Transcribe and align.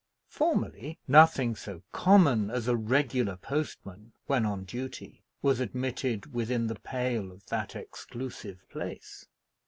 Formerly, 0.31 0.97
nothing 1.07 1.55
so 1.55 1.83
common 1.91 2.49
as 2.49 2.67
a 2.67 2.75
regular 2.75 3.35
postman, 3.37 4.13
when 4.25 4.47
on 4.47 4.63
duty, 4.63 5.21
was 5.43 5.59
admitted 5.59 6.33
within 6.33 6.65
the 6.65 6.79
pale 6.79 7.31
of 7.31 7.45
that 7.49 7.75
exclusive 7.75 8.67
place. 8.67 9.27